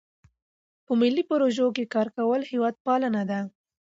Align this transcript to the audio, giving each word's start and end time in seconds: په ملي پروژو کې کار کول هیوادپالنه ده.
په 0.85 0.91
ملي 1.01 1.23
پروژو 1.31 1.67
کې 1.75 1.91
کار 1.93 2.07
کول 2.17 2.41
هیوادپالنه 2.51 3.21
ده. 3.29 3.39